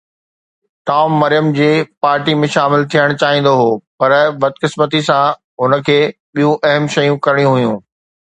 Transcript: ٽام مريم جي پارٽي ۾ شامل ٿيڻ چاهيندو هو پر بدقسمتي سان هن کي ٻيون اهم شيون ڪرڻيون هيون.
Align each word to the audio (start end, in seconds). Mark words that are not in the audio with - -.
ٽام 0.89 1.11
مريم 1.23 1.49
جي 1.57 1.67
پارٽي 2.05 2.33
۾ 2.43 2.49
شامل 2.55 2.85
ٿيڻ 2.93 3.13
چاهيندو 3.23 3.53
هو 3.61 3.67
پر 4.03 4.15
بدقسمتي 4.45 5.01
سان 5.09 5.29
هن 5.65 5.77
کي 5.91 5.99
ٻيون 6.39 6.67
اهم 6.71 6.91
شيون 6.97 7.21
ڪرڻيون 7.29 7.55
هيون. 7.63 7.79